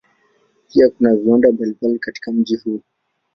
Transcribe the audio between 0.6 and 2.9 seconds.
Pia kuna viwanda mbalimbali katika mji huo.